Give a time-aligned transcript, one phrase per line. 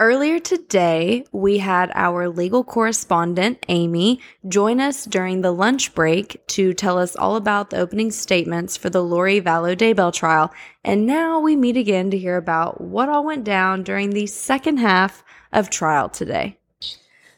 [0.00, 6.72] Earlier today, we had our legal correspondent, Aimee, join us during the lunch break to
[6.72, 10.54] tell us all about the opening statements for the Lori Vallow Daybell trial.
[10.82, 14.78] And now we meet again to hear about what all went down during the second
[14.78, 15.22] half
[15.52, 16.56] of trial today.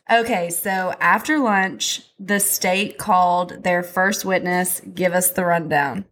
[0.08, 4.80] Okay, so after lunch, the state called their first witness.
[4.94, 6.04] Give us the rundown.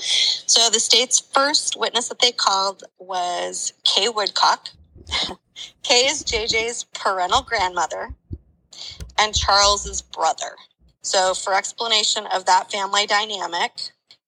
[0.00, 4.70] So the state's first witness that they called was Kay Woodcock.
[5.82, 8.14] Kay is JJ's parental grandmother
[9.18, 10.56] and Charles's brother.
[11.02, 13.72] So for explanation of that family dynamic,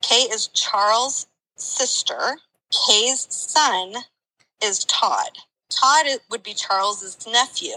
[0.03, 1.27] Kay is Charles'
[1.57, 2.39] sister.
[2.71, 3.95] Kay's son
[4.63, 5.39] is Todd.
[5.71, 7.77] Todd would be Charles's nephew.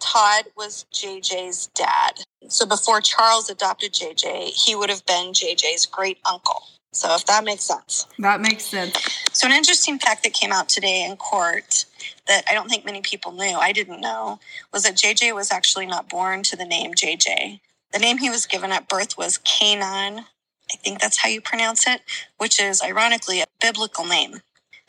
[0.00, 2.24] Todd was JJ's dad.
[2.48, 6.62] So before Charles adopted JJ, he would have been JJ's great uncle.
[6.92, 8.06] So if that makes sense.
[8.18, 8.96] That makes sense.
[9.32, 11.84] So an interesting fact that came out today in court
[12.26, 14.40] that I don't think many people knew, I didn't know,
[14.72, 17.60] was that JJ was actually not born to the name JJ.
[17.92, 20.24] The name he was given at birth was Canaan.
[20.70, 22.02] I think that's how you pronounce it,
[22.36, 24.40] which is ironically a biblical name.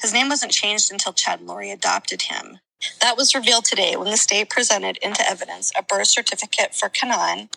[0.02, 2.60] His name wasn't changed until Chad and Lori adopted him.
[3.02, 7.50] That was revealed today when the state presented into evidence a birth certificate for Canaan,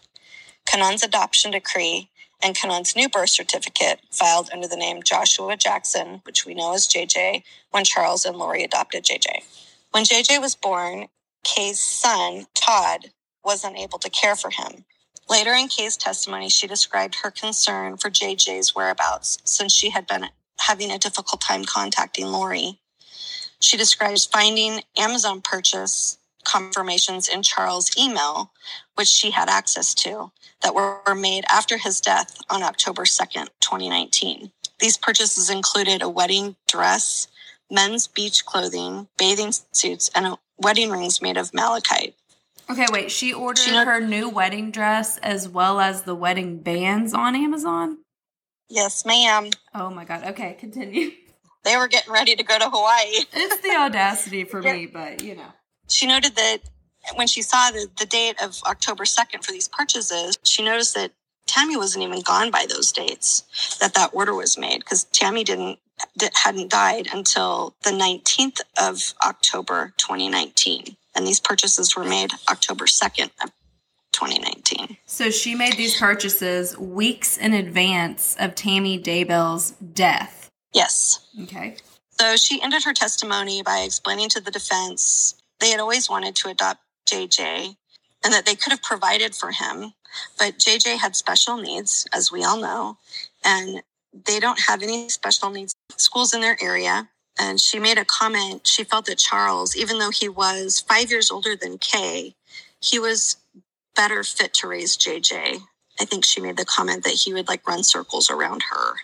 [0.67, 2.11] Canaan's adoption decree,
[2.45, 6.89] and Canaan's new birth certificate filed under the name Joshua Jaxon, which we know as
[6.89, 9.45] JJ, when Charles and Lori adopted JJ.
[9.93, 11.09] When JJ was born,
[11.45, 13.13] Kay's son, Todd,
[13.45, 14.85] was unable to care for him.
[15.31, 20.27] Later in Kay's testimony, she described her concern for JJ's whereabouts since she had been
[20.61, 22.81] having a difficult time contacting Lori.
[23.61, 28.51] She describes finding Amazon purchase confirmations in Charles' email,
[28.95, 34.53] which she had access to, that were made after his death on October 2nd, 2019.
[34.81, 37.29] These purchases included a wedding dress,
[37.71, 42.15] men's beach clothing, bathing suits, and wedding rings made of malachite.
[42.71, 43.11] Okay, wait.
[43.11, 47.99] She ordered she her new wedding dress as well as the wedding bands on Amazon?
[48.69, 49.51] Yes, ma'am.
[49.75, 50.25] Oh my God.
[50.25, 51.11] Okay, continue
[51.65, 53.25] they were getting ready to go to Hawaii.
[53.33, 55.53] it's the audacity for me, but you know.
[55.89, 56.59] She noted that
[57.15, 61.13] when she saw the, the date of October 2nd for these purchases, she noticed that
[61.47, 65.79] Tammy wasn't even gone by those dates that that order was made because Tammy didn't
[66.35, 73.31] hadn't died until the 19th of October 2019 and these purchases were made October 2nd
[73.43, 73.51] of
[74.13, 74.97] 2019.
[75.07, 80.51] So she made these purchases weeks in advance of Tammy Daybell's death.
[80.73, 81.27] Yes.
[81.43, 81.77] Okay.
[82.19, 86.51] So she ended her testimony by explaining to the defense they had always wanted to
[86.51, 86.81] adopt
[87.11, 87.77] JJ
[88.25, 89.95] and that they could have provided for him.
[90.39, 92.99] But JJ had special needs, as we all know,
[93.45, 93.83] and
[94.27, 97.09] they don't have any special needs schools in their area.
[97.41, 98.67] And she made a comment.
[98.67, 102.35] She felt that Charles, even though he was five years older than Kay,
[102.81, 103.37] he was
[103.97, 105.61] better fit to raise JJ.
[106.01, 108.97] I think she made the comment that he would like run circles around her.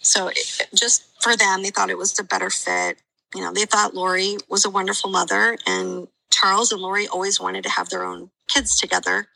[0.00, 0.30] So
[0.74, 2.98] just for them, they thought it was a better fit.
[3.34, 7.64] You know, they thought Lori was a wonderful mother, and Charles and Lori always wanted
[7.64, 9.26] to have their own kids together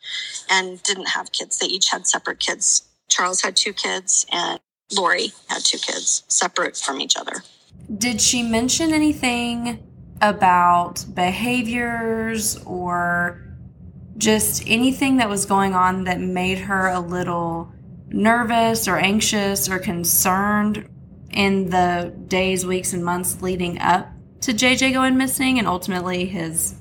[0.50, 1.58] and didn't have kids.
[1.58, 2.88] They each had separate kids.
[3.08, 4.60] Charles had two kids, and
[4.92, 7.42] Lori had two kids separate from each other.
[7.96, 9.86] Did she mention anything
[10.20, 13.42] about behaviors or
[14.16, 17.72] just anything that was going on that made her a little
[18.08, 20.88] nervous or anxious or concerned
[21.32, 24.08] in the days, weeks, and months leading up
[24.42, 26.74] to JJ going missing and ultimately his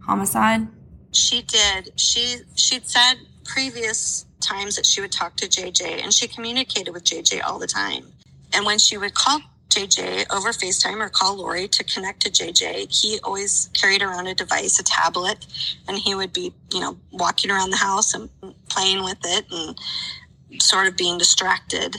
[0.00, 0.68] homicide?
[1.12, 1.98] She did.
[1.98, 3.14] She she'd said
[3.44, 7.66] previous times that she would talk to JJ and she communicated with JJ all the
[7.66, 8.04] time.
[8.52, 9.40] And when she would call
[9.70, 14.34] JJ over FaceTime or call Lori to connect to JJ, he always carried around a
[14.34, 15.46] device, a tablet,
[15.88, 18.30] and he would be, you know, walking around the house and
[18.68, 21.96] playing with it and sort of being distracted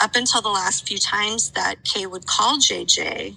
[0.00, 3.36] up until the last few times that Kay would call JJ,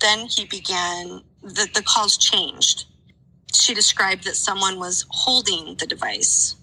[0.00, 2.84] then he began, the, the calls changed.
[3.54, 6.56] She described that someone was holding the device.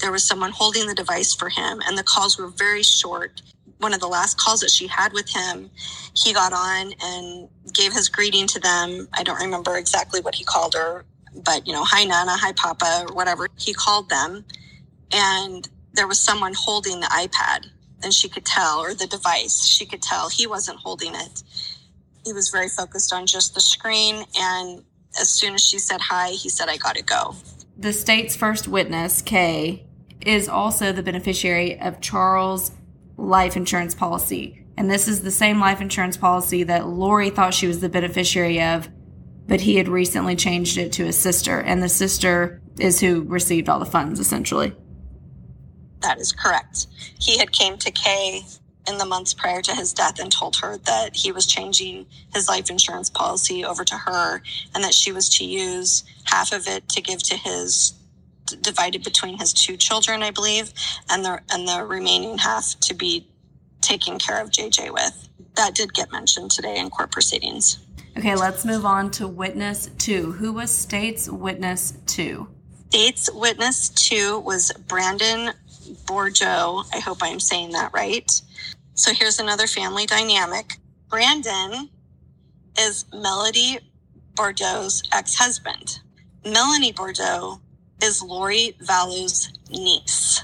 [0.00, 3.42] There was someone holding the device for him, and the calls were very short.
[3.78, 5.70] One of the last calls that she had with him,
[6.14, 9.08] he got on and gave his greeting to them.
[9.14, 11.04] I don't remember exactly what he called her,
[11.44, 13.48] but you know, hi Nana, hi Papa, or whatever.
[13.58, 14.44] He called them,
[15.12, 17.66] and there was someone holding the iPad
[18.02, 21.42] and she could tell, or the device, she could tell he wasn't holding it.
[22.24, 24.24] He was very focused on just the screen.
[24.38, 24.84] And
[25.20, 27.34] as soon as she said hi, he said, I got to go.
[27.76, 29.86] The state's first witness, Kay,
[30.20, 32.70] is also the beneficiary of Charles'
[33.16, 34.64] life insurance policy.
[34.76, 38.62] And this is the same life insurance policy that Lori thought she was the beneficiary
[38.62, 38.88] of
[39.46, 43.68] but he had recently changed it to his sister, and the sister is who received
[43.68, 44.72] all the funds essentially.
[46.02, 46.86] That is correct.
[47.18, 48.42] He had came to Kay
[48.88, 52.48] in the months prior to his death and told her that he was changing his
[52.48, 54.42] life insurance policy over to her
[54.74, 57.94] and that she was to use half of it to give to his
[58.60, 60.72] divided between his two children, I believe,
[61.08, 63.28] and the and the remaining half to be
[63.80, 65.28] taken care of JJ with.
[65.54, 67.78] That did get mentioned today in court proceedings.
[68.16, 70.32] Okay, let's move on to witness 2.
[70.32, 72.46] Who was state's witness 2?
[72.90, 75.52] State's witness 2 was Brandon
[76.06, 76.84] Boudreaux.
[76.92, 78.30] I hope I'm saying that right.
[78.94, 80.76] So here's another family dynamic.
[81.08, 81.88] Brandon
[82.78, 83.78] is Melody
[84.34, 86.00] Boudreaux's ex husband.
[86.44, 87.60] Melanie Boudreaux
[88.02, 90.42] is Lori Vallow's niece.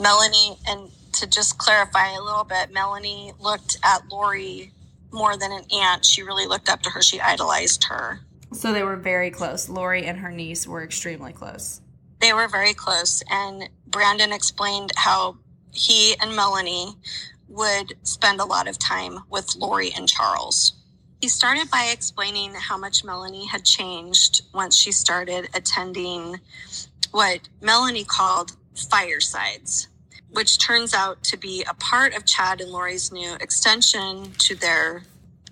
[0.00, 4.72] Melanie, and to just clarify a little bit, Melanie looked at Lori
[5.12, 6.04] more than an aunt.
[6.04, 8.20] She really looked up to her, she idolized her.
[8.52, 9.68] So they were very close.
[9.68, 11.80] Lori and her niece were extremely close.
[12.20, 13.22] They were very close.
[13.30, 15.36] And Brandon explained how
[15.72, 16.96] he and Melanie
[17.48, 20.72] would spend a lot of time with Lori and Charles.
[21.20, 26.40] He started by explaining how much Melanie had changed once she started attending
[27.10, 28.56] what Melanie called
[28.90, 29.88] firesides,
[30.30, 35.04] which turns out to be a part of Chad and Lori's new extension to their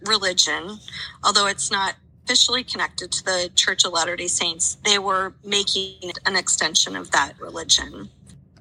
[0.07, 0.79] religion,
[1.23, 4.79] although it's not officially connected to the Church of Latter day Saints.
[4.85, 8.09] They were making an extension of that religion.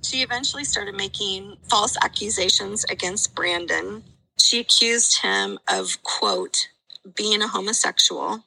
[0.03, 4.03] She eventually started making false accusations against Brandon.
[4.37, 6.67] She accused him of, quote,
[7.15, 8.43] being a homosexual.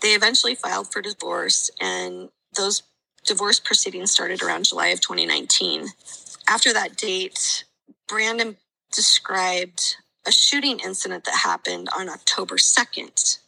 [0.00, 2.82] They eventually filed for divorce, and those
[3.24, 5.88] divorce proceedings started around July of 2019.
[6.48, 7.64] After that date,
[8.08, 8.56] Brandon
[8.92, 9.96] described
[10.26, 13.38] a shooting incident that happened on October 2nd.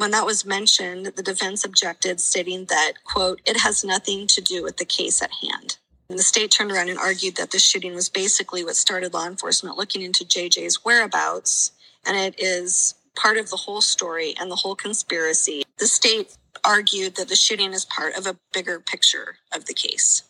[0.00, 4.62] When that was mentioned, the defense objected, stating that, quote, it has nothing to do
[4.62, 5.76] with the case at hand.
[6.08, 9.26] And the state turned around and argued that the shooting was basically what started law
[9.26, 11.72] enforcement looking into JJ's whereabouts,
[12.06, 15.64] and it is part of the whole story and the whole conspiracy.
[15.78, 20.22] The state argued that the shooting is part of a bigger picture of the case,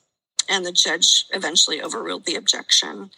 [0.49, 3.13] and the judge eventually overruled the objection.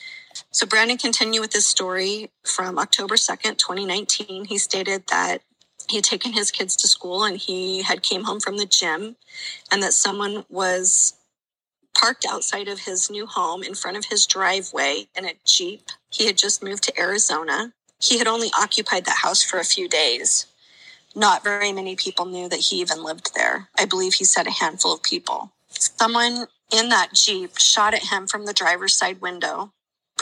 [0.51, 4.45] So Brandon continued with his story from October 2nd, 2019.
[4.45, 5.41] He stated that
[5.89, 9.17] he had taken his kids to school and he had came home from the gym
[9.71, 11.15] and that someone was
[11.95, 15.89] parked outside of his new home in front of his driveway in a Jeep.
[16.11, 17.73] He had just moved to Arizona.
[18.01, 20.47] He had only occupied that house for a few days.
[21.15, 23.69] Not very many people knew that he even lived there.
[23.79, 25.53] I believe he said a handful of people.
[25.69, 29.73] Someone in that Jeep shot at him from the driver's side window.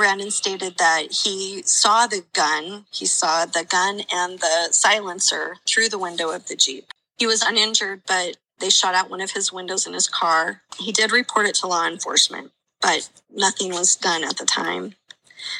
[0.01, 5.91] Brandon stated that he saw the gun, he saw the gun and the silencer through
[5.91, 6.87] the window of the Jeep.
[7.19, 10.63] He was uninjured, but they shot out one of his windows in his car.
[10.79, 12.51] He did report it to law enforcement,
[12.81, 14.95] but nothing was done at the time.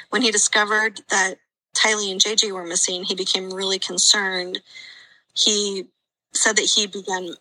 [0.09, 1.35] When he discovered that
[1.77, 4.63] Tylee and JJ were missing, he became really concerned.
[5.35, 5.89] He
[6.33, 7.35] said that he began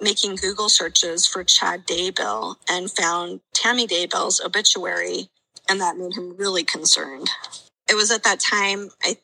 [0.00, 5.28] making Google searches for Chad Daybell and found Tammy Daybell's obituary,
[5.68, 7.30] and that made him really concerned.
[7.88, 9.16] It was at that time, I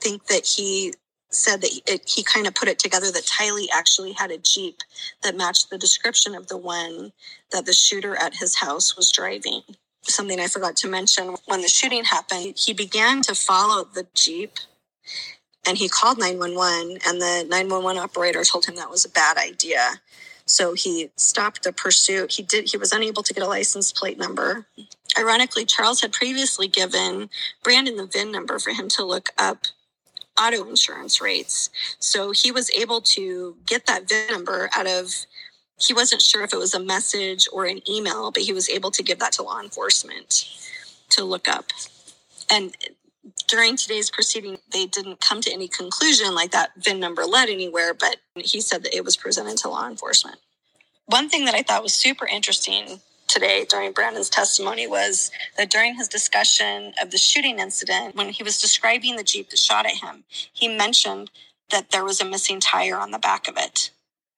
[0.00, 0.94] think that he
[1.30, 4.78] said that it, he kind of put it together that Tylee actually had a Jeep
[5.22, 7.12] that matched the description of the one
[7.52, 9.62] that the shooter at his house was driving.
[10.02, 14.58] Something I forgot to mention when the shooting happened, he began to follow the Jeep
[15.66, 20.00] and he called 911 and the 911 operator told him that was a bad idea.
[20.46, 22.32] So he stopped the pursuit.
[22.32, 24.66] He did he was unable to get a license plate number.
[25.18, 27.30] Ironically, Charles had previously given
[27.62, 29.66] Brandon the VIN number for him to look up
[30.40, 31.70] auto insurance rates.
[31.98, 35.26] So he was able to get that VIN number out of,
[35.78, 38.90] he wasn't sure if it was a message or an email, but he was able
[38.92, 40.44] to give that to law enforcement
[41.10, 41.66] to look up.
[42.50, 42.74] And
[43.48, 47.94] during today's proceeding, they didn't come to any conclusion like that VIN number led anywhere,
[47.94, 50.38] but he said that it was presented to law enforcement.
[51.06, 53.00] One thing that I thought was super interesting
[53.30, 58.42] today during Brandon's testimony was that during his discussion of the shooting incident, when he
[58.42, 61.30] was describing the Jeep that shot at him, he mentioned
[61.70, 63.90] that there was a missing tire on the back of it.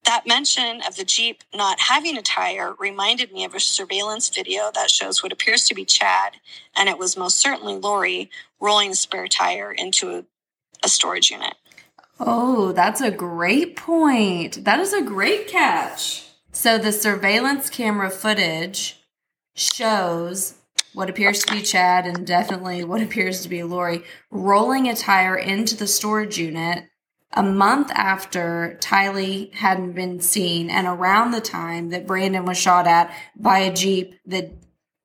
[0.04, 4.70] That mention of the Jeep not having a tire reminded me of a surveillance video
[4.74, 6.34] that shows what appears to be Chad,
[6.76, 8.28] and it was most certainly Lori
[8.60, 10.24] rolling a spare tire into a,
[10.84, 11.54] a storage unit.
[12.20, 14.64] Oh, that's a great point.
[14.64, 16.26] That is a great catch.
[16.52, 19.00] So the surveillance camera footage
[19.54, 20.54] shows
[20.92, 25.36] what appears to be Chad and definitely what appears to be Lori rolling a tire
[25.36, 26.84] into the storage unit
[27.32, 32.86] a month after Tylee hadn't been seen and around the time that Brandon was shot
[32.86, 34.52] at by a Jeep that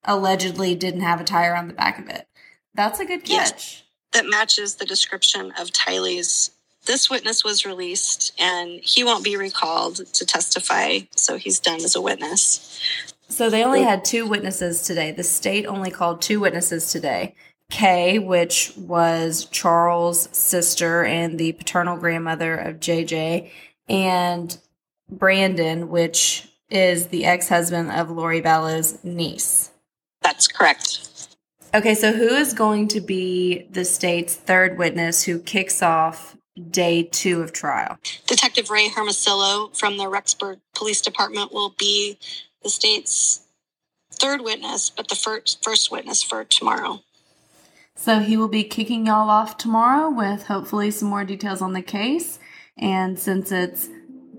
[0.03, 2.27] allegedly didn't have a tire on the back of it.
[2.73, 3.29] That's a good catch.
[3.29, 6.51] Yes, that matches the description of Tylee's.
[6.87, 11.95] This witness was released and he won't be recalled to testify, so he's done as
[11.95, 12.79] a witness.
[13.27, 15.11] So they only had two witnesses today.
[15.11, 17.35] The state only called two witnesses today.
[17.69, 23.51] Kay, which was Charles' sister and the paternal grandmother of JJ,
[23.89, 24.57] and
[25.09, 29.71] Brandon, which is the ex husband of Lori Vallow's niece.
[30.21, 31.35] That's correct.
[31.73, 36.36] Okay, so who is going to be the state's third witness who kicks off
[36.71, 37.97] day two of trial?
[38.25, 42.17] Detective Ray Hermosillo from the Rexburg Police Department will be
[42.63, 43.41] the state's
[44.11, 47.01] third witness, but the first, first witness for tomorrow.
[47.95, 51.81] So he will be kicking y'all off tomorrow with hopefully some more details on the
[51.81, 52.39] case.
[52.77, 53.89] And since it's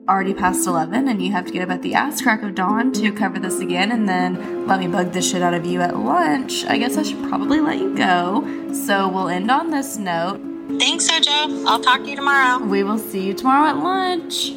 [0.08, 2.92] already past 11 and you have to get up at the ass crack of dawn
[2.92, 5.98] to cover this again and then let me bug the shit out of you at
[5.98, 8.72] lunch, I guess I should probably let you go.
[8.72, 10.47] So we'll end on this note.
[10.76, 11.66] Thanks, Jojo.
[11.66, 12.62] I'll talk to you tomorrow.
[12.62, 14.52] We will see you tomorrow at lunch.